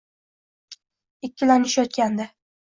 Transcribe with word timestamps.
Ikkilanishayotgandi. 1.29 2.29